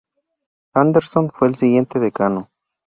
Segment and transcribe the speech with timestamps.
[0.73, 2.49] Anderson fue el siguiente decano.